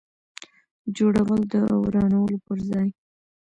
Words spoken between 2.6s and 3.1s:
ځای.